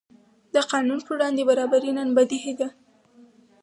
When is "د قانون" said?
0.53-0.99